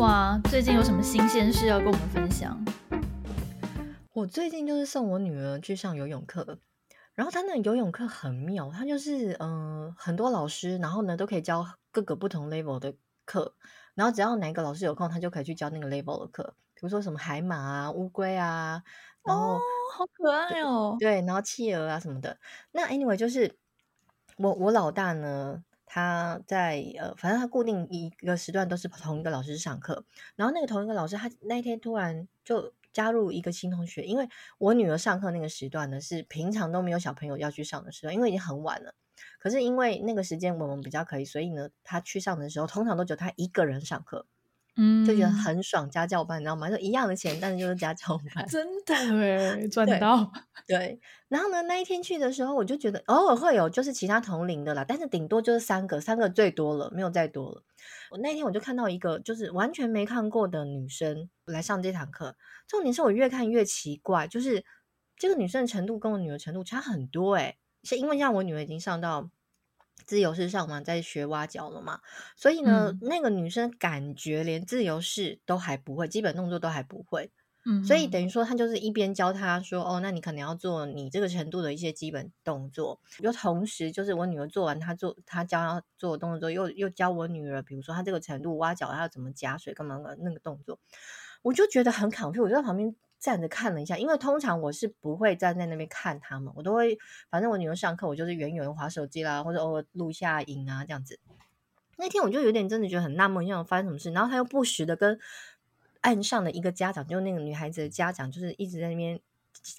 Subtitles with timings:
[0.00, 2.58] 娃最近有什么新鲜事要跟我们分享？
[4.14, 6.58] 我最近就是送我女儿去上游泳课，
[7.14, 12.94] 然后她那游泳课很妙，她就是嗯、呃、很多老师，然后呢都可以教各个不同 level 的
[13.26, 13.54] 课，
[13.94, 18.82] 然后只要哪个老师有空，她就可以去教那个 level 的课，比如说什么海马啊、乌龟啊，
[19.22, 19.60] 然后、哦、
[19.94, 22.38] 好可爱哦，对，然后企鹅啊什么的。
[22.72, 23.54] 那 anyway 就是
[24.38, 25.62] 我我老大呢。
[25.92, 30.04] 他在呃，反正他固定一个时段都是同一个老师上课，
[30.36, 38.94] 然后那个同一个老师，他那天突然就加入一个新同学，因为我女儿上课那个时段呢是平常都没有小朋友要去上的时段，因为已经很晚了。
[39.40, 44.26] 可是因为那个时间我们比较可以，所以呢，他去上的时候通常都只有他一个人上课。
[44.76, 46.70] 嗯，就觉得很爽，家教班你知道吗？
[46.70, 50.30] 就一样的钱，但是就是家教班，真的哎，赚到
[50.66, 50.78] 对。
[50.78, 57.62] 对，然后呢，那一天去的时候，我就觉得偶尔会有就是其他同龄的啦，但是顶多就是三个，三个最多了，没有再多了。
[58.10, 62.36] 我那天我就看到一个就是完全没看过的女生来上这堂课，
[62.68, 64.64] 重点是我越看越奇怪，就是
[65.16, 69.30] 这个女生的程度跟我女儿程度差很多哎，是因为像我女儿已经上到。
[70.10, 72.00] 自由式上嘛，在学蛙脚了嘛，
[72.36, 77.30] 所以呢，嗯、那个女生感觉连自由式都还不会，基本动作都还不会，
[77.64, 90.80] 嗯，所以等于说她就是一边教她说，哦，那你可能要做你这个程度的一些基本动作，又同时就是我女儿做完她做她教她做的动作之后，又又教我女儿，比如说她这个程度蛙脚她要怎么夹水干嘛的那个动作，
[91.42, 92.96] 我就觉得很 confuse，我就在旁边。
[93.20, 96.98] 站着看了一下，因为通常我是不会站在那边看他们，我都会，
[97.30, 101.20] 反正我女儿上课，我就是远远滑手机啦，或者偶尔录一下影啊这样子。
[101.98, 105.20] 那天我就有点真的觉得很纳闷，想发生什么事，然后他又不时的跟
[106.00, 109.20] 岸上的一个家长，就那个女孩子的家长，就是一直在那边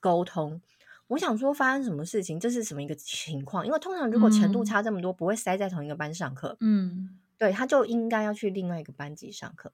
[0.00, 0.62] 沟通。
[1.08, 3.66] 我想说发生什么事情，这是什么一个情况？
[3.66, 6.56] 因为通常如果程度差这么多，不会塞在同一个班上课。
[6.60, 9.70] 嗯，对，他就应该要去另外一个班级上课。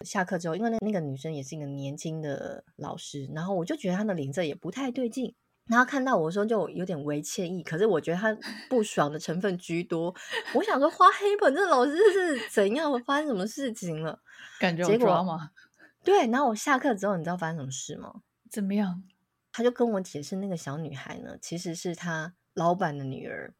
[0.00, 5.34] 下课之后，因为那那个女生也是一个年轻的老师，然后我就觉得她的脸色也不太对劲，
[5.66, 8.36] 然后看到我说就有点微歉意，可是我觉得她
[8.68, 10.14] 不爽的成分居多。
[10.54, 14.20] 我想说花黑本这老师是怎样发生什么事情了？
[14.60, 15.50] 感觉抓吗？
[16.04, 18.22] 对，然后我下课之后，你知道发生什么事吗？
[18.50, 19.02] 怎么样？
[19.52, 23.54] 他就跟我解释，那个小女孩呢，其实是他老板的女儿。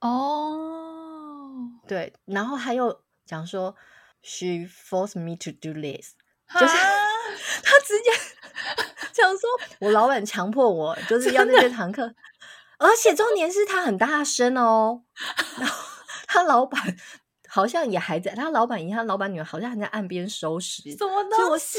[0.00, 3.74] 哦，对，然后他又讲说。
[4.22, 6.12] She forced me to do this，
[6.52, 6.76] 就是
[7.62, 8.10] 他直接
[9.12, 9.48] 讲说，
[9.80, 12.14] 我老板强迫我就是要那些堂课，
[12.78, 15.02] 而且重点是他很大声哦，
[15.58, 15.84] 然后
[16.26, 16.96] 他老板
[17.48, 21.78] 好像也还在，他老板以及他老板女儿好像还在岸边收拾，什么东西？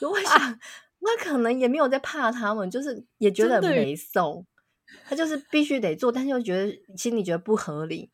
[0.00, 0.60] 我我想，
[1.00, 4.44] 那可能也没有在怕他们，就是也觉得没送，
[5.08, 8.10] 他就是必须得做，但是又觉得心里觉得不合理。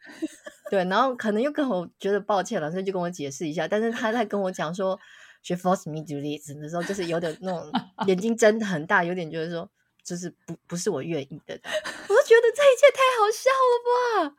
[0.71, 3.69] 对，然后可能又跟我觉得抱歉了，所以就跟我解释一下。
[3.69, 4.99] 但是他在跟我讲说
[5.43, 7.71] she forced me to this 的时候，就是有点那种
[8.07, 9.69] 眼睛睁得很大，有点觉得说，
[10.03, 11.55] 就是不不是我愿意的。
[12.09, 14.37] 我就觉得这一切太好笑了吧？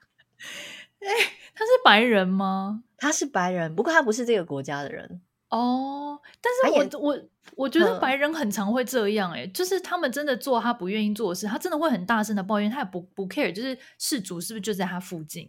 [1.00, 1.08] 哎，
[1.54, 2.84] 他是白人吗？
[2.98, 6.20] 他是白人，不过他不是这个国家的人哦。
[6.42, 7.22] 但是我我
[7.56, 15.48] 我觉得白人很常会这样，哎、嗯，就是他们真的做他不愿意做的事，他真的会很大声的抱怨，他也不不 care，就是事主是不是就在他附近。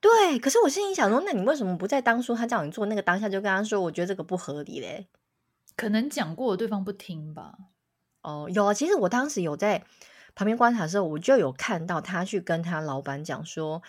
[0.00, 5.08] 对，可是我心里想说，那你为什么不在当初他叫你做那个当下就跟他说，我觉得这个不合理嘞？
[5.76, 7.54] 可能讲过，对方不听吧。
[8.22, 9.84] 哦，有啊，其实我当时有在
[10.34, 13.82] 旁边观察的时候，我就有看到他去跟他老板讲说，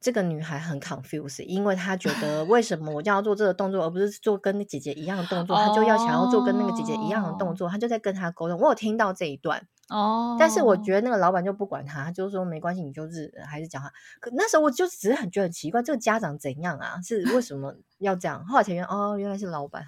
[0.00, 8.58] 这个女孩很 confused，因为她觉得为什么我就要做这个动作，而不是做跟那姐姐一样的动作，她就要想要做跟那个姐姐一样的动作，她就在跟他沟通。
[8.58, 9.66] 我有听到这一段。
[9.90, 13.90] 哦，但是我觉得那个老板就不管他，就是说没关系，你就是还是讲话。
[14.18, 16.98] 可那时候我就只是很觉得很奇怪，这个家长怎样啊？
[17.02, 18.42] 是为什么要这样？
[18.46, 19.84] 后来才原哦，原来是老板，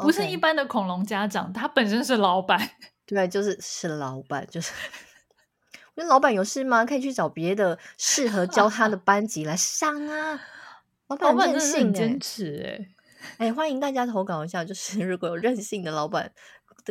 [0.00, 2.58] 不是一般的恐龙家长，他本身是老板。
[3.06, 4.72] 对，就是是老板，就是。
[5.94, 6.84] 那老板有事吗？
[6.84, 10.40] 可以去找别的适合教他的班级来上啊。
[11.06, 12.86] 老板任性，坚持
[13.38, 16.32] 哎哎，欢迎大家投稿一下，就是如果有任性的老板。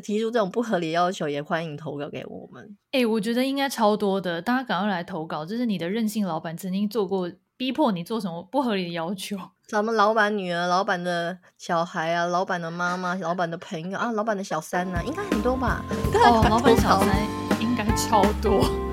[0.02, 2.78] 提出这种不合理要求，也欢迎投稿给我们。
[2.92, 5.46] 哎、欸，我觉得应该超多的，大家赶快来投稿。
[5.46, 9.38] 就是你的任性老板曾经做过，逼迫你做什么不合理的要求？
[9.68, 15.84] 咱们老板女儿、老板的小孩啊，老板的妈妈、老板的朋友啊，老板的小三呐、啊，应该很多吧？
[16.14, 17.10] 哦， 老板小三
[17.60, 18.87] 应该超多。